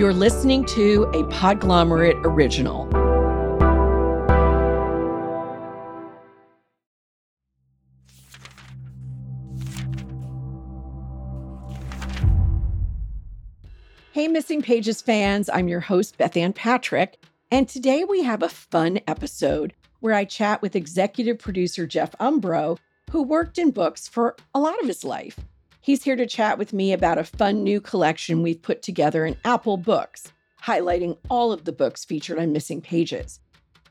You're 0.00 0.14
listening 0.14 0.64
to 0.64 1.02
a 1.12 1.24
Podglomerate 1.24 2.24
original. 2.24 2.86
Hey, 14.12 14.26
Missing 14.26 14.62
Pages 14.62 15.02
fans, 15.02 15.50
I'm 15.50 15.68
your 15.68 15.80
host, 15.80 16.16
Bethanne 16.16 16.54
Patrick, 16.54 17.18
and 17.50 17.68
today 17.68 18.04
we 18.04 18.22
have 18.22 18.42
a 18.42 18.48
fun 18.48 19.00
episode 19.06 19.74
where 19.98 20.14
I 20.14 20.24
chat 20.24 20.62
with 20.62 20.74
executive 20.74 21.38
producer 21.38 21.86
Jeff 21.86 22.12
Umbro, 22.12 22.78
who 23.10 23.22
worked 23.22 23.58
in 23.58 23.70
books 23.70 24.08
for 24.08 24.34
a 24.54 24.60
lot 24.60 24.80
of 24.80 24.86
his 24.86 25.04
life. 25.04 25.38
He's 25.82 26.04
here 26.04 26.16
to 26.16 26.26
chat 26.26 26.58
with 26.58 26.74
me 26.74 26.92
about 26.92 27.16
a 27.16 27.24
fun 27.24 27.64
new 27.64 27.80
collection 27.80 28.42
we've 28.42 28.60
put 28.60 28.82
together 28.82 29.24
in 29.24 29.36
Apple 29.46 29.78
Books, 29.78 30.30
highlighting 30.62 31.16
all 31.30 31.52
of 31.52 31.64
the 31.64 31.72
books 31.72 32.04
featured 32.04 32.38
on 32.38 32.52
Missing 32.52 32.82
Pages. 32.82 33.40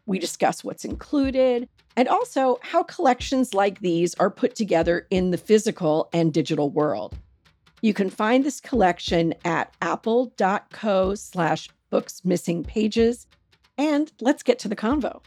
We 0.05 0.19
discuss 0.19 0.63
what's 0.63 0.85
included 0.85 1.67
and 1.97 2.07
also 2.07 2.59
how 2.61 2.83
collections 2.83 3.55
like 3.55 3.79
these 3.79 4.13
are 4.15 4.29
put 4.29 4.53
together 4.53 5.07
in 5.09 5.31
the 5.31 5.37
physical 5.37 6.09
and 6.13 6.31
digital 6.31 6.69
world. 6.69 7.17
You 7.81 7.95
can 7.95 8.11
find 8.11 8.43
this 8.43 8.61
collection 8.61 9.33
at 9.43 9.73
apple.co 9.81 11.15
slash 11.15 11.69
books 11.89 12.23
missing 12.23 12.63
pages. 12.63 13.25
And 13.79 14.11
let's 14.21 14.43
get 14.43 14.59
to 14.59 14.67
the 14.67 14.75
convo. 14.75 15.21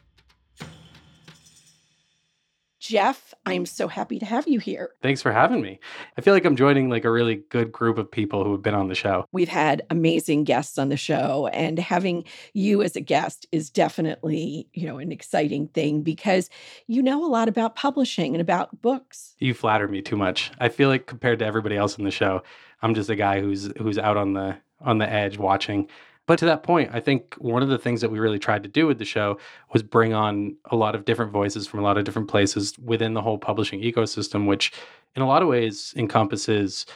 Jeff, 2.82 3.32
I'm 3.46 3.64
so 3.64 3.86
happy 3.86 4.18
to 4.18 4.26
have 4.26 4.48
you 4.48 4.58
here. 4.58 4.90
Thanks 5.02 5.22
for 5.22 5.30
having 5.30 5.62
me. 5.62 5.78
I 6.18 6.20
feel 6.20 6.34
like 6.34 6.44
I'm 6.44 6.56
joining 6.56 6.90
like 6.90 7.04
a 7.04 7.12
really 7.12 7.36
good 7.48 7.70
group 7.70 7.96
of 7.96 8.10
people 8.10 8.42
who 8.42 8.50
have 8.50 8.62
been 8.62 8.74
on 8.74 8.88
the 8.88 8.96
show. 8.96 9.24
We've 9.30 9.48
had 9.48 9.82
amazing 9.88 10.42
guests 10.42 10.78
on 10.78 10.88
the 10.88 10.96
show 10.96 11.46
and 11.52 11.78
having 11.78 12.24
you 12.54 12.82
as 12.82 12.96
a 12.96 13.00
guest 13.00 13.46
is 13.52 13.70
definitely, 13.70 14.66
you 14.72 14.88
know, 14.88 14.98
an 14.98 15.12
exciting 15.12 15.68
thing 15.68 16.02
because 16.02 16.50
you 16.88 17.04
know 17.04 17.24
a 17.24 17.30
lot 17.30 17.46
about 17.46 17.76
publishing 17.76 18.34
and 18.34 18.40
about 18.40 18.82
books. 18.82 19.36
You 19.38 19.54
flatter 19.54 19.86
me 19.86 20.02
too 20.02 20.16
much. 20.16 20.50
I 20.58 20.68
feel 20.68 20.88
like 20.88 21.06
compared 21.06 21.38
to 21.38 21.46
everybody 21.46 21.76
else 21.76 21.96
in 21.96 22.04
the 22.04 22.10
show, 22.10 22.42
I'm 22.82 22.96
just 22.96 23.10
a 23.10 23.14
guy 23.14 23.40
who's 23.40 23.70
who's 23.78 23.96
out 23.96 24.16
on 24.16 24.32
the 24.32 24.56
on 24.80 24.98
the 24.98 25.08
edge 25.08 25.38
watching 25.38 25.88
but 26.26 26.38
to 26.38 26.44
that 26.46 26.62
point, 26.62 26.90
I 26.92 27.00
think 27.00 27.34
one 27.38 27.62
of 27.62 27.68
the 27.68 27.78
things 27.78 28.00
that 28.00 28.10
we 28.10 28.18
really 28.18 28.38
tried 28.38 28.62
to 28.62 28.68
do 28.68 28.86
with 28.86 28.98
the 28.98 29.04
show 29.04 29.38
was 29.72 29.82
bring 29.82 30.14
on 30.14 30.56
a 30.70 30.76
lot 30.76 30.94
of 30.94 31.04
different 31.04 31.32
voices 31.32 31.66
from 31.66 31.80
a 31.80 31.82
lot 31.82 31.98
of 31.98 32.04
different 32.04 32.28
places 32.28 32.78
within 32.78 33.14
the 33.14 33.22
whole 33.22 33.38
publishing 33.38 33.80
ecosystem, 33.80 34.46
which 34.46 34.72
in 35.16 35.22
a 35.22 35.26
lot 35.26 35.42
of 35.42 35.48
ways 35.48 35.92
encompasses 35.96 36.86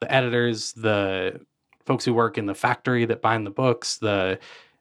the 0.00 0.12
editors, 0.12 0.72
the 0.74 1.40
folks 1.86 2.04
who 2.04 2.12
work 2.12 2.36
in 2.36 2.46
the 2.46 2.54
factory 2.54 3.04
that 3.06 3.22
bind 3.22 3.46
the 3.46 3.50
books, 3.50 3.96
the 3.98 4.38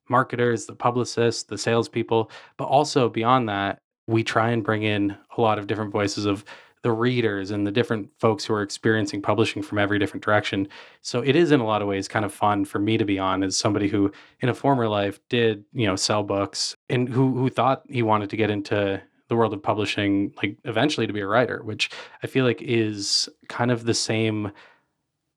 marketers, 0.10 0.66
the 0.66 0.76
publicists, 0.76 1.44
the 1.44 1.58
salespeople, 1.58 2.30
but 2.58 2.66
also 2.66 3.10
beyond 3.10 3.48
that, 3.48 3.80
we 4.08 4.24
try 4.24 4.50
and 4.50 4.64
bring 4.64 4.84
in 4.84 5.16
a 5.38 5.42
lot 5.42 5.58
of 5.58 5.68
different 5.68 5.92
voices 5.92 6.26
of 6.26 6.44
the 6.84 6.92
readers 6.92 7.50
and 7.50 7.66
the 7.66 7.72
different 7.72 8.10
folks 8.20 8.46
who 8.46 8.54
are 8.54 8.62
experiencing 8.62 9.22
publishing 9.22 9.64
from 9.64 9.80
every 9.80 9.98
different 9.98 10.24
direction. 10.24 10.68
So 11.02 11.22
it 11.22 11.36
is 11.36 11.52
in 11.52 11.62
a 11.62 11.66
lot 11.66 11.82
of 11.82 11.88
ways 11.88 12.10
kind 12.10 12.26
of 12.26 12.34
fun 12.34 12.66
for 12.66 12.78
me 12.78 12.98
to 12.98 13.06
be 13.06 13.18
on 13.18 13.42
as 13.42 13.56
somebody 13.56 13.88
who 13.88 14.12
in 14.42 14.50
a 14.50 14.54
former 14.54 14.88
life 14.88 15.20
did, 15.30 15.64
you 15.74 15.88
know, 15.88 15.96
sell 15.96 16.24
books 16.24 16.76
and 16.90 17.08
who 17.08 17.34
who 17.36 17.50
thought 17.50 17.84
he 17.90 18.04
wanted 18.04 18.30
to 18.30 18.38
get 18.38 18.50
into 18.50 19.02
the 19.30 19.36
world 19.36 19.54
of 19.54 19.64
publishing 19.64 20.34
like 20.38 20.58
eventually 20.66 21.08
to 21.08 21.14
be 21.14 21.22
a 21.22 21.28
writer, 21.28 21.62
which 21.64 21.90
I 22.22 22.28
feel 22.28 22.46
like 22.46 22.62
is 22.62 23.30
kind 23.48 23.72
of 23.72 23.86
the 23.86 23.94
same 23.94 24.52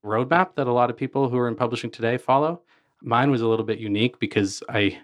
roadmap 0.05 0.57
that 0.57 0.67
a 0.67 0.73
lot 0.73 0.91
of 0.91 0.97
people 0.97 1.29
who 1.29 1.39
are 1.39 1.49
in 1.49 1.55
publishing 1.55 1.91
today 1.91 2.19
follow. 2.19 2.61
Mine 3.03 3.31
was 3.31 3.41
a 3.41 3.49
little 3.49 3.65
bit 3.65 3.79
unique 3.79 4.19
because 4.19 4.65
I 4.69 4.99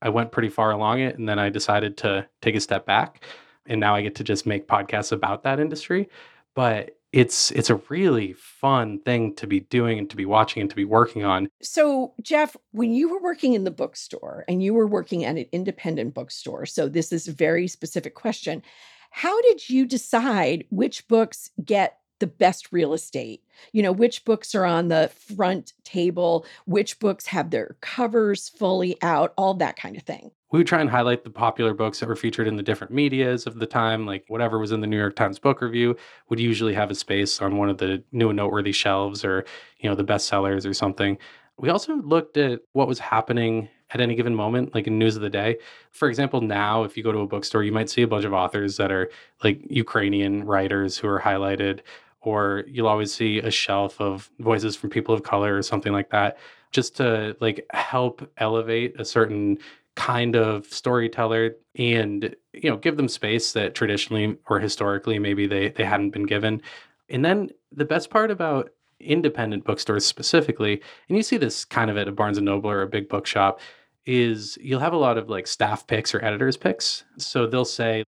I 0.00 0.10
went 0.10 0.30
pretty 0.30 0.48
far 0.48 0.70
along 0.70 1.00
it 1.00 1.18
and 1.18 1.28
then 1.28 1.40
I 1.40 1.48
decided 1.48 1.96
to 1.98 2.26
take 2.40 2.54
a 2.54 2.60
step 2.60 2.86
back 2.86 3.24
and 3.66 3.80
now 3.80 3.94
I 3.94 4.02
get 4.02 4.14
to 4.16 4.24
just 4.24 4.46
make 4.46 4.68
podcasts 4.68 5.12
about 5.12 5.42
that 5.44 5.60
industry. 5.60 6.08
But 6.54 6.96
it's 7.12 7.50
it's 7.50 7.70
a 7.70 7.80
really 7.88 8.32
fun 8.32 8.98
thing 9.00 9.34
to 9.36 9.46
be 9.46 9.60
doing 9.60 9.98
and 9.98 10.08
to 10.08 10.16
be 10.16 10.24
watching 10.24 10.62
and 10.62 10.70
to 10.70 10.76
be 10.76 10.84
working 10.84 11.24
on. 11.24 11.48
So, 11.60 12.14
Jeff, 12.22 12.56
when 12.72 12.94
you 12.94 13.10
were 13.10 13.20
working 13.20 13.52
in 13.52 13.64
the 13.64 13.70
bookstore 13.70 14.44
and 14.48 14.62
you 14.62 14.72
were 14.72 14.86
working 14.86 15.24
at 15.24 15.36
an 15.36 15.46
independent 15.52 16.14
bookstore, 16.14 16.64
so 16.66 16.88
this 16.88 17.12
is 17.12 17.28
a 17.28 17.32
very 17.32 17.68
specific 17.68 18.14
question. 18.14 18.62
How 19.10 19.40
did 19.42 19.68
you 19.68 19.86
decide 19.86 20.64
which 20.70 21.06
books 21.06 21.50
get 21.62 21.98
the 22.22 22.26
best 22.28 22.72
real 22.72 22.94
estate. 22.94 23.42
You 23.72 23.82
know, 23.82 23.90
which 23.90 24.24
books 24.24 24.54
are 24.54 24.64
on 24.64 24.86
the 24.86 25.10
front 25.36 25.72
table, 25.82 26.46
which 26.66 27.00
books 27.00 27.26
have 27.26 27.50
their 27.50 27.76
covers 27.80 28.48
fully 28.48 28.96
out, 29.02 29.34
all 29.36 29.54
that 29.54 29.76
kind 29.76 29.96
of 29.96 30.04
thing. 30.04 30.30
We 30.52 30.60
would 30.60 30.68
try 30.68 30.80
and 30.80 30.88
highlight 30.88 31.24
the 31.24 31.30
popular 31.30 31.74
books 31.74 31.98
that 31.98 32.08
were 32.08 32.14
featured 32.14 32.46
in 32.46 32.56
the 32.56 32.62
different 32.62 32.92
medias 32.92 33.46
of 33.46 33.58
the 33.58 33.66
time, 33.66 34.06
like 34.06 34.24
whatever 34.28 34.60
was 34.60 34.70
in 34.70 34.82
the 34.82 34.86
New 34.86 34.98
York 34.98 35.16
Times 35.16 35.40
Book 35.40 35.60
Review 35.60 35.96
would 36.28 36.38
usually 36.38 36.74
have 36.74 36.90
a 36.90 36.94
space 36.94 37.42
on 37.42 37.56
one 37.56 37.68
of 37.68 37.78
the 37.78 38.04
new 38.12 38.28
and 38.28 38.36
noteworthy 38.36 38.72
shelves 38.72 39.24
or, 39.24 39.44
you 39.80 39.90
know, 39.90 39.96
the 39.96 40.04
bestsellers 40.04 40.64
or 40.64 40.74
something. 40.74 41.18
We 41.58 41.70
also 41.70 41.96
looked 41.96 42.36
at 42.36 42.60
what 42.72 42.86
was 42.86 43.00
happening 43.00 43.68
at 43.92 44.00
any 44.00 44.14
given 44.14 44.34
moment, 44.34 44.74
like 44.74 44.86
in 44.86 44.98
news 44.98 45.16
of 45.16 45.22
the 45.22 45.30
day. 45.30 45.58
For 45.90 46.08
example, 46.08 46.40
now 46.40 46.84
if 46.84 46.96
you 46.96 47.02
go 47.02 47.12
to 47.12 47.18
a 47.18 47.26
bookstore, 47.26 47.62
you 47.62 47.72
might 47.72 47.90
see 47.90 48.02
a 48.02 48.08
bunch 48.08 48.24
of 48.24 48.32
authors 48.32 48.76
that 48.78 48.90
are 48.90 49.10
like 49.44 49.60
Ukrainian 49.68 50.44
writers 50.44 50.96
who 50.96 51.08
are 51.08 51.20
highlighted 51.20 51.80
or 52.22 52.64
you'll 52.66 52.88
always 52.88 53.12
see 53.12 53.38
a 53.38 53.50
shelf 53.50 54.00
of 54.00 54.30
voices 54.38 54.76
from 54.76 54.90
people 54.90 55.14
of 55.14 55.22
color 55.22 55.56
or 55.56 55.62
something 55.62 55.92
like 55.92 56.10
that 56.10 56.38
just 56.72 56.96
to 56.96 57.36
like 57.40 57.64
help 57.72 58.28
elevate 58.38 58.98
a 58.98 59.04
certain 59.04 59.58
kind 59.94 60.34
of 60.34 60.64
storyteller 60.66 61.54
and 61.76 62.34
you 62.54 62.70
know 62.70 62.76
give 62.76 62.96
them 62.96 63.08
space 63.08 63.52
that 63.52 63.74
traditionally 63.74 64.36
or 64.48 64.58
historically 64.58 65.18
maybe 65.18 65.46
they 65.46 65.68
they 65.68 65.84
hadn't 65.84 66.10
been 66.10 66.26
given. 66.26 66.60
And 67.08 67.24
then 67.24 67.50
the 67.70 67.84
best 67.84 68.10
part 68.10 68.30
about 68.30 68.70
independent 69.00 69.64
bookstores 69.64 70.06
specifically 70.06 70.80
and 71.08 71.16
you 71.16 71.22
see 71.22 71.36
this 71.36 71.64
kind 71.64 71.90
of 71.90 71.96
at 71.96 72.08
a 72.08 72.12
barnes 72.12 72.38
and 72.38 72.44
noble 72.44 72.70
or 72.70 72.82
a 72.82 72.86
big 72.86 73.08
bookshop 73.08 73.60
is 74.06 74.56
you'll 74.60 74.80
have 74.80 74.92
a 74.92 74.96
lot 74.96 75.18
of 75.18 75.28
like 75.28 75.46
staff 75.46 75.86
picks 75.86 76.14
or 76.14 76.24
editors 76.24 76.56
picks. 76.56 77.04
So 77.18 77.46
they'll 77.46 77.64
say 77.64 78.04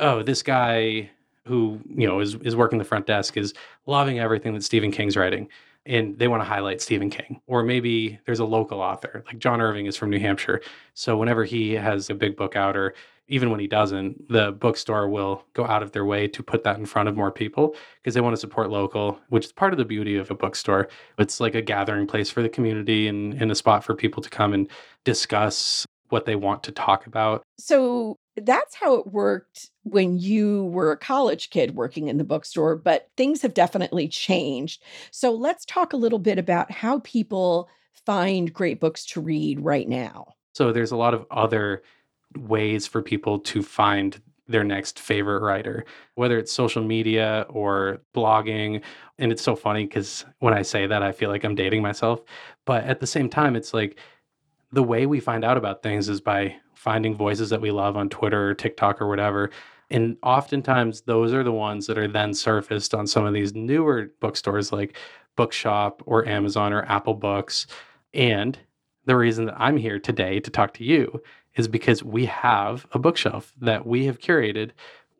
oh 0.00 0.22
this 0.22 0.42
guy 0.42 1.10
who 1.48 1.80
you 1.88 2.06
know 2.06 2.20
is 2.20 2.34
is 2.36 2.54
working 2.54 2.78
the 2.78 2.84
front 2.84 3.06
desk 3.06 3.36
is 3.36 3.54
loving 3.86 4.20
everything 4.20 4.54
that 4.54 4.62
Stephen 4.62 4.92
King's 4.92 5.16
writing 5.16 5.48
and 5.88 6.18
they 6.18 6.28
want 6.28 6.42
to 6.42 6.48
highlight 6.48 6.82
Stephen 6.82 7.08
King. 7.08 7.40
Or 7.46 7.62
maybe 7.62 8.20
there's 8.26 8.40
a 8.40 8.44
local 8.44 8.80
author, 8.80 9.24
like 9.26 9.38
John 9.38 9.60
Irving 9.60 9.86
is 9.86 9.96
from 9.96 10.10
New 10.10 10.18
Hampshire. 10.20 10.60
So 10.94 11.16
whenever 11.16 11.44
he 11.44 11.72
has 11.72 12.10
a 12.10 12.14
big 12.14 12.36
book 12.36 12.56
out, 12.56 12.76
or 12.76 12.94
even 13.28 13.50
when 13.50 13.60
he 13.60 13.66
doesn't, 13.66 14.28
the 14.28 14.52
bookstore 14.52 15.08
will 15.08 15.44
go 15.54 15.66
out 15.66 15.82
of 15.82 15.92
their 15.92 16.04
way 16.04 16.28
to 16.28 16.42
put 16.42 16.62
that 16.64 16.78
in 16.78 16.86
front 16.86 17.08
of 17.08 17.16
more 17.16 17.30
people 17.30 17.74
because 18.02 18.14
they 18.14 18.20
want 18.20 18.34
to 18.34 18.40
support 18.40 18.70
local, 18.70 19.18
which 19.28 19.46
is 19.46 19.52
part 19.52 19.72
of 19.72 19.78
the 19.78 19.84
beauty 19.84 20.16
of 20.16 20.30
a 20.30 20.34
bookstore. 20.34 20.88
It's 21.18 21.40
like 21.40 21.54
a 21.54 21.62
gathering 21.62 22.06
place 22.06 22.30
for 22.30 22.42
the 22.42 22.48
community 22.48 23.08
and, 23.08 23.34
and 23.34 23.50
a 23.50 23.54
spot 23.54 23.82
for 23.82 23.94
people 23.94 24.22
to 24.22 24.30
come 24.30 24.52
and 24.52 24.68
discuss 25.04 25.86
what 26.10 26.26
they 26.26 26.36
want 26.36 26.62
to 26.64 26.72
talk 26.72 27.06
about. 27.06 27.42
So 27.58 28.16
that's 28.36 28.74
how 28.74 28.94
it 28.94 29.06
worked 29.08 29.70
when 29.82 30.18
you 30.18 30.64
were 30.66 30.92
a 30.92 30.96
college 30.96 31.50
kid 31.50 31.74
working 31.74 32.08
in 32.08 32.18
the 32.18 32.24
bookstore, 32.24 32.76
but 32.76 33.08
things 33.16 33.42
have 33.42 33.54
definitely 33.54 34.08
changed. 34.08 34.82
So 35.10 35.32
let's 35.32 35.64
talk 35.64 35.92
a 35.92 35.96
little 35.96 36.18
bit 36.18 36.38
about 36.38 36.70
how 36.70 37.00
people 37.00 37.68
find 38.06 38.52
great 38.52 38.80
books 38.80 39.04
to 39.06 39.20
read 39.20 39.60
right 39.60 39.88
now. 39.88 40.34
So 40.54 40.72
there's 40.72 40.92
a 40.92 40.96
lot 40.96 41.14
of 41.14 41.26
other 41.30 41.82
ways 42.36 42.86
for 42.86 43.02
people 43.02 43.38
to 43.40 43.62
find 43.62 44.20
their 44.48 44.64
next 44.64 44.98
favorite 44.98 45.42
writer, 45.42 45.84
whether 46.14 46.38
it's 46.38 46.52
social 46.52 46.82
media 46.82 47.44
or 47.50 48.00
blogging. 48.14 48.82
And 49.18 49.30
it's 49.30 49.42
so 49.42 49.54
funny 49.54 49.84
because 49.84 50.24
when 50.38 50.54
I 50.54 50.62
say 50.62 50.86
that, 50.86 51.02
I 51.02 51.12
feel 51.12 51.28
like 51.28 51.44
I'm 51.44 51.54
dating 51.54 51.82
myself. 51.82 52.22
But 52.64 52.84
at 52.84 53.00
the 53.00 53.06
same 53.06 53.28
time, 53.28 53.56
it's 53.56 53.74
like 53.74 53.98
the 54.72 54.82
way 54.82 55.06
we 55.06 55.20
find 55.20 55.44
out 55.44 55.56
about 55.56 55.82
things 55.82 56.08
is 56.08 56.20
by 56.20 56.56
finding 56.74 57.16
voices 57.16 57.50
that 57.50 57.60
we 57.60 57.70
love 57.70 57.96
on 57.96 58.08
Twitter 58.08 58.50
or 58.50 58.54
TikTok 58.54 59.00
or 59.00 59.08
whatever. 59.08 59.50
And 59.90 60.16
oftentimes, 60.22 61.02
those 61.02 61.32
are 61.32 61.42
the 61.42 61.52
ones 61.52 61.86
that 61.86 61.98
are 61.98 62.08
then 62.08 62.34
surfaced 62.34 62.94
on 62.94 63.06
some 63.06 63.24
of 63.24 63.32
these 63.32 63.54
newer 63.54 64.10
bookstores 64.20 64.72
like 64.72 64.96
Bookshop 65.36 66.02
or 66.04 66.26
Amazon 66.26 66.72
or 66.72 66.82
Apple 66.84 67.14
Books. 67.14 67.66
And 68.12 68.58
the 69.06 69.16
reason 69.16 69.46
that 69.46 69.54
I'm 69.58 69.76
here 69.76 69.98
today 69.98 70.40
to 70.40 70.50
talk 70.50 70.74
to 70.74 70.84
you 70.84 71.22
is 71.56 71.68
because 71.68 72.04
we 72.04 72.26
have 72.26 72.86
a 72.92 72.98
bookshelf 72.98 73.52
that 73.60 73.86
we 73.86 74.04
have 74.06 74.18
curated 74.18 74.72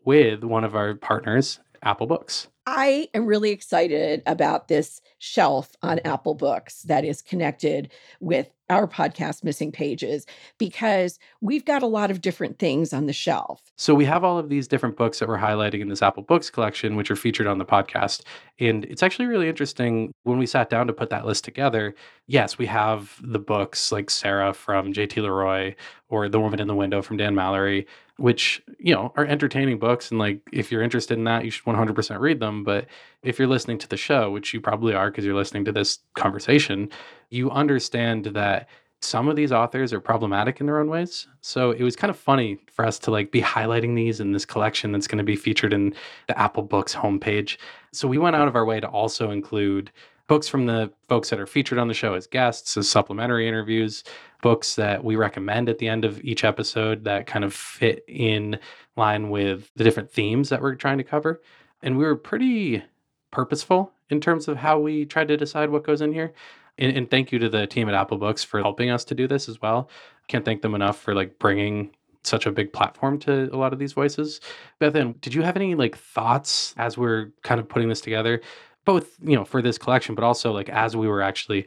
with 0.04 0.44
one 0.44 0.64
of 0.64 0.76
our 0.76 0.94
partners, 0.94 1.60
Apple 1.82 2.06
Books. 2.06 2.48
I 2.66 3.08
am 3.14 3.24
really 3.24 3.50
excited 3.50 4.22
about 4.26 4.68
this 4.68 5.00
shelf 5.18 5.74
on 5.82 6.00
Apple 6.00 6.34
Books 6.34 6.82
that 6.82 7.04
is 7.04 7.22
connected 7.22 7.90
with 8.20 8.50
our 8.70 8.86
podcast, 8.86 9.44
Missing 9.44 9.72
Pages, 9.72 10.26
because 10.58 11.18
we've 11.40 11.64
got 11.64 11.82
a 11.82 11.86
lot 11.86 12.10
of 12.10 12.20
different 12.20 12.58
things 12.58 12.92
on 12.92 13.06
the 13.06 13.12
shelf. 13.12 13.62
So 13.76 13.94
we 13.94 14.04
have 14.04 14.24
all 14.24 14.38
of 14.38 14.48
these 14.48 14.68
different 14.68 14.96
books 14.96 15.18
that 15.18 15.28
we're 15.28 15.38
highlighting 15.38 15.80
in 15.80 15.88
this 15.88 16.02
Apple 16.02 16.22
Books 16.22 16.50
collection, 16.50 16.96
which 16.96 17.10
are 17.10 17.16
featured 17.16 17.46
on 17.46 17.58
the 17.58 17.64
podcast. 17.64 18.22
And 18.60 18.84
it's 18.86 19.02
actually 19.02 19.26
really 19.26 19.48
interesting 19.48 20.12
when 20.24 20.38
we 20.38 20.46
sat 20.46 20.68
down 20.68 20.86
to 20.88 20.92
put 20.92 21.10
that 21.10 21.24
list 21.26 21.44
together. 21.44 21.94
Yes, 22.26 22.58
we 22.58 22.66
have 22.66 23.18
the 23.22 23.38
books 23.38 23.92
like 23.92 24.10
Sarah 24.10 24.52
from 24.52 24.92
JT 24.92 25.22
Leroy 25.22 25.74
or 26.08 26.28
The 26.28 26.40
Woman 26.40 26.60
in 26.60 26.68
the 26.68 26.74
Window 26.74 27.02
from 27.02 27.16
Dan 27.16 27.34
Mallory, 27.34 27.86
which, 28.16 28.62
you 28.78 28.94
know, 28.94 29.12
are 29.16 29.24
entertaining 29.24 29.78
books. 29.78 30.10
And 30.10 30.18
like, 30.18 30.40
if 30.52 30.72
you're 30.72 30.82
interested 30.82 31.16
in 31.16 31.24
that, 31.24 31.44
you 31.44 31.50
should 31.50 31.64
100% 31.64 32.18
read 32.20 32.40
them. 32.40 32.64
But 32.64 32.86
if 33.22 33.38
you're 33.38 33.48
listening 33.48 33.78
to 33.78 33.88
the 33.88 33.96
show, 33.96 34.30
which 34.30 34.54
you 34.54 34.60
probably 34.60 34.94
are 34.94 35.10
because 35.10 35.24
you're 35.24 35.34
listening 35.34 35.64
to 35.64 35.72
this 35.72 35.98
conversation, 36.14 36.88
you 37.30 37.50
understand 37.50 38.26
that 38.26 38.68
some 39.00 39.28
of 39.28 39.36
these 39.36 39.52
authors 39.52 39.92
are 39.92 40.00
problematic 40.00 40.60
in 40.60 40.66
their 40.66 40.80
own 40.80 40.88
ways. 40.88 41.28
So 41.40 41.70
it 41.70 41.82
was 41.82 41.94
kind 41.94 42.10
of 42.10 42.18
funny 42.18 42.58
for 42.72 42.84
us 42.84 42.98
to 43.00 43.10
like 43.10 43.30
be 43.30 43.40
highlighting 43.40 43.94
these 43.94 44.20
in 44.20 44.32
this 44.32 44.44
collection 44.44 44.90
that's 44.90 45.06
going 45.06 45.18
to 45.18 45.24
be 45.24 45.36
featured 45.36 45.72
in 45.72 45.94
the 46.26 46.38
Apple 46.38 46.64
Books 46.64 46.94
homepage. 46.94 47.58
So 47.92 48.08
we 48.08 48.18
went 48.18 48.34
out 48.34 48.48
of 48.48 48.56
our 48.56 48.64
way 48.64 48.80
to 48.80 48.88
also 48.88 49.30
include 49.30 49.92
books 50.26 50.48
from 50.48 50.66
the 50.66 50.92
folks 51.08 51.30
that 51.30 51.40
are 51.40 51.46
featured 51.46 51.78
on 51.78 51.88
the 51.88 51.94
show 51.94 52.14
as 52.14 52.26
guests, 52.26 52.76
as 52.76 52.88
supplementary 52.88 53.48
interviews, 53.48 54.04
books 54.42 54.74
that 54.74 55.02
we 55.02 55.16
recommend 55.16 55.68
at 55.68 55.78
the 55.78 55.88
end 55.88 56.04
of 56.04 56.22
each 56.22 56.44
episode 56.44 57.04
that 57.04 57.26
kind 57.26 57.44
of 57.44 57.54
fit 57.54 58.04
in 58.08 58.58
line 58.96 59.30
with 59.30 59.70
the 59.76 59.84
different 59.84 60.10
themes 60.10 60.48
that 60.48 60.60
we're 60.60 60.74
trying 60.74 60.98
to 60.98 61.04
cover. 61.04 61.40
And 61.82 61.96
we 61.96 62.04
were 62.04 62.16
pretty 62.16 62.82
purposeful 63.30 63.92
in 64.10 64.20
terms 64.20 64.48
of 64.48 64.56
how 64.56 64.78
we 64.78 65.04
try 65.04 65.24
to 65.24 65.36
decide 65.36 65.70
what 65.70 65.84
goes 65.84 66.00
in 66.00 66.12
here. 66.12 66.32
And, 66.78 66.96
and 66.96 67.10
thank 67.10 67.32
you 67.32 67.38
to 67.40 67.48
the 67.48 67.66
team 67.66 67.88
at 67.88 67.94
Apple 67.94 68.18
Books 68.18 68.44
for 68.44 68.60
helping 68.60 68.90
us 68.90 69.04
to 69.06 69.14
do 69.14 69.26
this 69.26 69.48
as 69.48 69.60
well. 69.60 69.90
Can't 70.28 70.44
thank 70.44 70.62
them 70.62 70.74
enough 70.74 70.98
for 70.98 71.14
like 71.14 71.38
bringing 71.38 71.90
such 72.24 72.46
a 72.46 72.52
big 72.52 72.72
platform 72.72 73.18
to 73.20 73.48
a 73.52 73.56
lot 73.56 73.72
of 73.72 73.78
these 73.78 73.92
voices. 73.92 74.40
Bethanne, 74.80 75.20
did 75.20 75.34
you 75.34 75.42
have 75.42 75.56
any 75.56 75.74
like 75.74 75.96
thoughts 75.96 76.74
as 76.76 76.98
we're 76.98 77.32
kind 77.42 77.60
of 77.60 77.68
putting 77.68 77.88
this 77.88 78.00
together? 78.00 78.40
Both, 78.84 79.16
you 79.22 79.36
know, 79.36 79.44
for 79.44 79.62
this 79.62 79.78
collection, 79.78 80.14
but 80.14 80.24
also 80.24 80.52
like 80.52 80.68
as 80.68 80.96
we 80.96 81.08
were 81.08 81.22
actually 81.22 81.66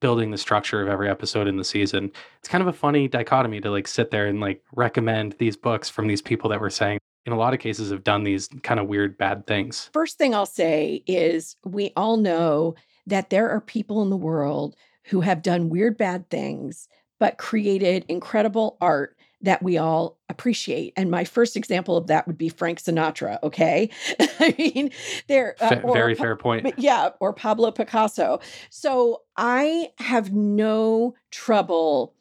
building 0.00 0.32
the 0.32 0.38
structure 0.38 0.82
of 0.82 0.88
every 0.88 1.08
episode 1.08 1.46
in 1.46 1.56
the 1.56 1.64
season. 1.64 2.10
It's 2.40 2.48
kind 2.48 2.60
of 2.60 2.66
a 2.66 2.72
funny 2.72 3.06
dichotomy 3.06 3.60
to 3.60 3.70
like 3.70 3.86
sit 3.86 4.10
there 4.10 4.26
and 4.26 4.40
like 4.40 4.60
recommend 4.74 5.36
these 5.38 5.56
books 5.56 5.88
from 5.88 6.08
these 6.08 6.20
people 6.20 6.50
that 6.50 6.60
we're 6.60 6.70
saying 6.70 6.98
in 7.26 7.32
a 7.32 7.36
lot 7.36 7.54
of 7.54 7.60
cases 7.60 7.90
have 7.90 8.04
done 8.04 8.24
these 8.24 8.48
kind 8.62 8.80
of 8.80 8.88
weird 8.88 9.16
bad 9.16 9.46
things. 9.46 9.90
First 9.92 10.18
thing 10.18 10.34
I'll 10.34 10.46
say 10.46 11.02
is 11.06 11.56
we 11.64 11.92
all 11.96 12.16
know 12.16 12.74
that 13.06 13.30
there 13.30 13.50
are 13.50 13.60
people 13.60 14.02
in 14.02 14.10
the 14.10 14.16
world 14.16 14.76
who 15.04 15.20
have 15.20 15.42
done 15.42 15.68
weird, 15.68 15.96
bad 15.96 16.28
things, 16.30 16.88
but 17.18 17.38
created 17.38 18.04
incredible 18.08 18.76
art 18.80 19.16
that 19.42 19.62
we 19.62 19.76
all 19.76 20.18
appreciate. 20.28 20.92
And 20.96 21.10
my 21.10 21.24
first 21.24 21.56
example 21.56 21.96
of 21.96 22.06
that 22.06 22.26
would 22.26 22.38
be 22.38 22.48
Frank 22.48 22.80
Sinatra. 22.80 23.38
Okay. 23.42 23.90
I 24.20 24.54
mean, 24.56 24.90
there, 25.26 25.56
uh, 25.60 25.80
very 25.92 26.14
fair 26.14 26.36
point. 26.36 26.72
Yeah. 26.78 27.10
Or 27.18 27.32
Pablo 27.32 27.72
Picasso. 27.72 28.40
So 28.70 29.22
I 29.36 29.90
have 29.98 30.32
no 30.32 31.14
trouble 31.30 32.14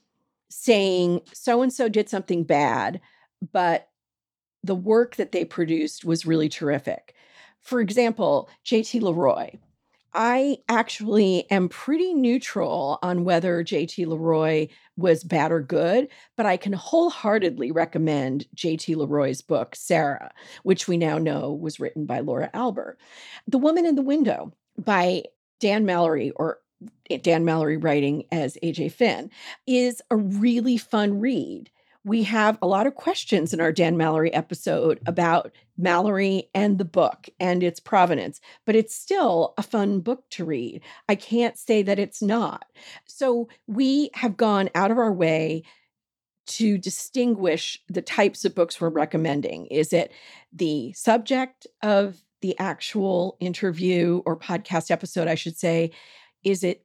saying 0.50 1.22
so 1.32 1.62
and 1.62 1.72
so 1.72 1.88
did 1.88 2.10
something 2.10 2.44
bad, 2.44 3.00
but 3.54 3.88
the 4.64 4.76
work 4.76 5.16
that 5.16 5.32
they 5.32 5.46
produced 5.46 6.06
was 6.06 6.26
really 6.26 6.50
terrific. 6.50 7.16
For 7.62 7.80
example, 7.80 8.50
JT 8.66 9.02
Leroy. 9.02 9.58
I 10.14 10.58
actually 10.68 11.50
am 11.50 11.70
pretty 11.70 12.14
neutral 12.14 13.00
on 13.02 13.24
whether 13.24 13.64
JT 13.64 14.06
Leroy 14.08 14.68
was 14.98 15.24
bad 15.24 15.54
or 15.54 15.62
good, 15.62 16.10
but 16.36 16.46
I 16.46 16.58
can 16.58 16.74
wholeheartedly 16.74 17.72
recommend 17.72 18.46
JT 18.56 18.98
Leroy's 18.98 19.42
book, 19.42 19.74
Sarah, 19.74 20.32
which 20.64 20.88
we 20.88 20.98
now 20.98 21.18
know 21.18 21.54
was 21.54 21.80
written 21.80 22.06
by 22.06 22.20
Laura 22.20 22.50
Albert. 22.54 22.98
The 23.48 23.58
Woman 23.58 23.86
in 23.86 23.96
the 23.96 24.02
Window 24.02 24.52
by 24.78 25.24
Dan 25.62 25.86
Mallory, 25.86 26.32
or 26.32 26.60
Dan 27.22 27.46
Mallory 27.46 27.78
writing 27.78 28.26
as 28.34 28.58
AJ 28.62 28.92
Finn, 28.92 29.32
is 29.66 30.02
a 30.12 30.18
really 30.18 30.76
fun 30.76 31.22
read 31.22 31.70
we 32.04 32.24
have 32.24 32.58
a 32.62 32.68
lot 32.68 32.88
of 32.88 32.96
questions 32.96 33.54
in 33.54 33.62
our 33.62 33.72
Dan 33.72 33.96
Mallory 33.96 34.34
episode 34.34 35.00
about 35.06 35.52
Mallory 35.78 36.50
and 36.54 36.78
the 36.78 36.86
book 36.86 37.30
and 37.40 37.64
its 37.64 37.80
provenance, 37.80 38.42
but 38.66 38.76
it's 38.76 38.96
still 38.96 39.54
a 39.58 39.64
fun 39.64 40.00
book 40.00 40.24
to 40.32 40.46
read. 40.46 40.82
I 41.08 41.16
can't 41.16 41.58
say 41.58 41.84
that 41.84 42.00
it's 42.00 42.22
not. 42.22 42.66
So 43.06 43.50
we 43.68 44.10
have 44.16 44.36
gone 44.36 44.70
out 44.74 44.90
of 44.90 44.98
our 44.98 45.14
way 45.14 45.64
to 46.48 46.78
distinguish 46.78 47.80
the 47.88 48.02
types 48.02 48.46
of 48.46 48.56
books 48.56 48.82
we're 48.82 48.90
recommending. 48.90 49.68
Is 49.68 49.94
it 49.94 50.12
the 50.52 50.92
subject 50.94 51.68
of 51.84 52.22
the 52.42 52.58
actual 52.58 53.38
interview 53.40 54.24
or 54.26 54.38
podcast 54.38 54.90
episode, 54.90 55.28
I 55.28 55.36
should 55.36 55.56
say? 55.56 55.92
Is 56.44 56.64
it 56.64 56.84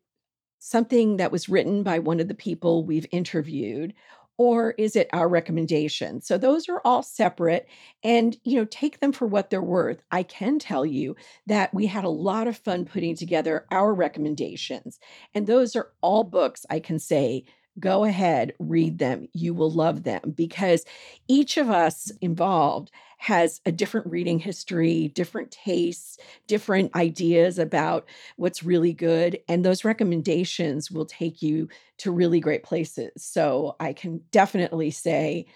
something 0.59 1.17
that 1.17 1.33
was 1.33 1.49
written 1.49 1.83
by 1.83 2.01
one 2.01 2.21
of 2.21 2.29
the 2.29 2.35
people 2.35 2.85
we've 2.85 3.07
interviewed? 3.11 3.95
Or 4.39 4.73
is 4.73 4.97
it 4.97 5.09
our 5.13 5.29
recommendation? 5.29 6.21
So 6.21 6.39
those 6.39 6.69
are 6.69 6.81
all 6.85 7.03
separate 7.03 7.67
and 8.05 8.37
you 8.45 8.57
know 8.57 8.65
take 8.67 9.01
them 9.01 9.13
for 9.13 9.27
what 9.27 9.51
they're 9.51 9.63
worth. 9.63 10.03
I 10.11 10.23
can 10.23 10.59
tell 10.59 10.85
you 10.87 11.17
that 11.47 11.73
we 11.75 11.87
had 11.87 12.05
a 12.05 12.09
lot 12.09 12.49
of 12.49 12.57
fun 12.59 12.85
putting 12.85 13.17
together 13.17 13.67
our 13.71 13.95
recommendations 13.95 14.99
and 15.35 15.47
those 15.47 15.77
are 15.77 15.91
all 16.01 16.25
books 16.25 16.65
i 16.71 16.79
can 16.81 16.99
say 16.99 17.45
go 17.79 18.05
ahead 18.05 18.53
read 18.59 18.99
them 18.99 19.29
you 19.33 19.53
will 19.55 19.71
love 19.71 20.03
them 20.05 20.35
because 20.35 20.85
each 21.29 21.57
of 21.57 21.71
us 21.71 22.11
involved 22.21 22.91
has 23.19 23.61
a 23.65 23.73
different 23.73 24.07
reading 24.09 24.39
history, 24.39 25.09
different 25.15 25.51
tastes, 25.51 26.19
different 26.47 26.95
ideas 26.95 27.59
about 27.59 28.07
what's 28.37 28.63
really 28.63 28.93
good. 28.93 29.39
And 29.49 29.65
those 29.65 29.85
recommendations 29.85 30.91
will 30.91 31.07
take 31.07 31.43
you 31.43 31.69
to 31.99 32.11
really 32.13 32.41
great 32.41 32.63
places. 32.63 33.13
So 33.17 33.75
I 33.81 33.95
can 33.95 34.21
definitely 34.31 34.91
say 34.91 35.47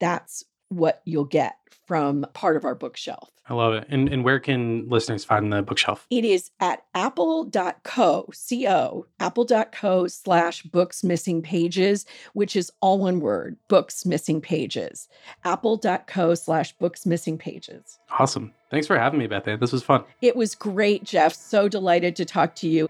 that's 0.00 0.44
what 0.72 1.02
you'll 1.04 1.24
get 1.24 1.56
from 1.86 2.26
part 2.32 2.56
of 2.56 2.64
our 2.64 2.74
bookshelf. 2.74 3.30
I 3.48 3.54
love 3.54 3.74
it. 3.74 3.86
And 3.88 4.08
and 4.08 4.24
where 4.24 4.38
can 4.38 4.88
listeners 4.88 5.24
find 5.24 5.52
the 5.52 5.62
bookshelf? 5.62 6.06
It 6.10 6.24
is 6.24 6.50
at 6.60 6.84
apple.co, 6.94 8.30
C-O, 8.32 9.06
apple.co 9.18 10.06
slash 10.06 10.62
books 10.62 11.02
missing 11.02 11.42
pages, 11.42 12.06
which 12.34 12.54
is 12.54 12.70
all 12.80 12.98
one 12.98 13.20
word, 13.20 13.56
books 13.68 14.06
missing 14.06 14.40
pages. 14.40 15.08
Apple.co 15.44 16.34
slash 16.34 16.72
books 16.78 17.04
missing 17.04 17.36
pages. 17.36 17.98
Awesome. 18.18 18.54
Thanks 18.70 18.86
for 18.86 18.96
having 18.96 19.18
me, 19.18 19.26
Beth. 19.26 19.44
This 19.44 19.72
was 19.72 19.82
fun. 19.82 20.04
It 20.20 20.36
was 20.36 20.54
great, 20.54 21.04
Jeff. 21.04 21.34
So 21.34 21.68
delighted 21.68 22.14
to 22.16 22.24
talk 22.24 22.54
to 22.56 22.68
you. 22.68 22.88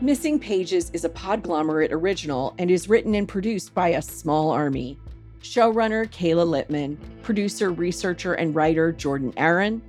Missing 0.00 0.38
Pages 0.38 0.90
is 0.90 1.04
a 1.04 1.08
Podglomerate 1.08 1.90
original 1.90 2.54
and 2.58 2.70
is 2.70 2.88
written 2.88 3.16
and 3.16 3.26
produced 3.26 3.74
by 3.74 3.88
a 3.88 4.02
small 4.02 4.50
army 4.50 4.96
showrunner 5.40 6.06
Kayla 6.08 6.46
Littman, 6.46 6.96
producer, 7.22 7.70
researcher, 7.70 8.34
and 8.34 8.54
writer 8.54 8.92
Jordan 8.92 9.32
Aaron, 9.36 9.82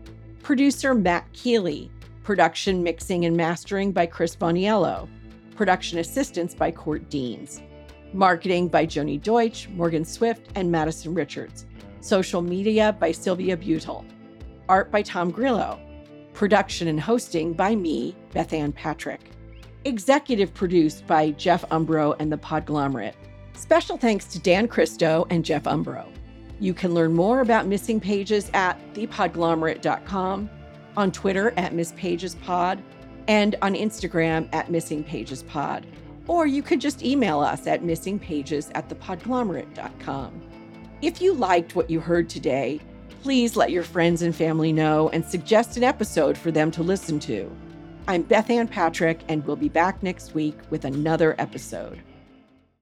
producer 0.44 0.94
Matt 0.94 1.32
Keeley, 1.34 1.91
production, 2.24 2.84
mixing, 2.84 3.25
and 3.25 3.36
mastering 3.36 3.91
by 3.91 4.06
Chris 4.06 4.36
Boniello, 4.36 5.10
production 5.56 6.00
assistance 6.00 6.53
by 6.53 6.72
Court 6.72 7.10
Deans, 7.10 7.62
marketing 8.13 8.68
by 8.68 8.86
Joni 8.86 9.22
Deutsch, 9.22 9.68
Morgan 9.70 10.06
Swift, 10.06 10.48
and 10.56 10.72
Madison 10.72 11.13
Richards, 11.13 11.65
social 12.01 12.41
media 12.41 12.96
by 13.00 13.12
Sylvia 13.12 13.58
Butel, 13.58 14.06
art 14.68 14.91
by 14.91 15.01
Tom 15.01 15.32
Grillo, 15.32 15.79
production 16.34 16.88
and 16.88 17.00
hosting 17.00 17.53
by 17.53 17.75
me, 17.75 18.15
Bethanne 18.34 18.74
Patrick, 18.74 19.32
executive 19.86 20.53
produced 20.53 21.06
by 21.08 21.32
Jeff 21.32 21.68
Umbro 21.70 22.15
and 22.20 22.32
the 22.32 22.38
Podglomerate. 22.38 23.15
Special 23.60 23.98
thanks 23.98 24.24
to 24.25 24.39
Dan 24.39 24.70
Christo 24.70 25.28
and 25.30 25.44
Jeff 25.44 25.63
Umbro. 25.63 26.08
You 26.62 26.74
can 26.74 26.94
learn 26.94 27.13
more 27.13 27.42
about 27.42 27.68
Missing 27.68 28.00
Pages 28.00 28.50
at 28.54 28.80
thepodglomerate.com, 28.94 30.50
on 30.96 31.12
Twitter 31.12 31.51
at 31.58 31.74
MissPagesPod, 31.74 32.82
and 33.28 33.56
on 33.62 33.75
Instagram 33.75 34.48
at 34.54 34.72
Missing 34.72 35.04
Pages 35.04 35.44
Pod. 35.44 35.86
Or 36.25 36.48
you 36.48 36.63
could 36.63 36.80
just 36.80 37.04
email 37.04 37.42
us 37.42 37.68
at 37.68 37.84
missingpages 37.84 38.72
at 38.75 38.88
thepodglomerate.com. 38.88 40.42
If 41.01 41.22
you 41.22 41.34
liked 41.34 41.75
what 41.75 41.89
you 41.89 42.00
heard 42.00 42.30
today, 42.30 42.80
please 43.22 43.58
let 43.58 43.72
your 43.72 43.84
friends 43.84 44.22
and 44.22 44.34
family 44.34 44.72
know 44.72 45.10
and 45.10 45.24
suggest 45.24 45.75
an 45.75 45.84
episode 45.84 46.38
for 46.38 46.50
them 46.50 46.72
to 46.72 46.82
listen 46.82 47.20
to. 47.20 47.54
I'm 48.08 48.24
Bethanne 48.24 48.72
Patrick, 48.72 49.20
and 49.28 49.46
we'll 49.46 49.58
be 49.58 49.70
back 49.70 50.01
next 50.01 50.34
week 50.34 50.58
with 50.70 50.86
another 50.86 51.36
episode. 51.38 52.01